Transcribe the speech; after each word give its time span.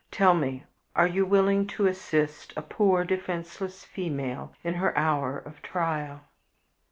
Tell 0.09 0.33
me, 0.33 0.63
are 0.95 1.05
you 1.05 1.27
willing 1.27 1.67
to 1.77 1.85
assist 1.85 2.53
a 2.57 2.63
poor, 2.63 3.03
defenseless 3.03 3.85
female 3.85 4.51
in 4.63 4.73
her 4.81 4.97
hour 4.97 5.37
of 5.37 5.61
trial?" 5.61 6.21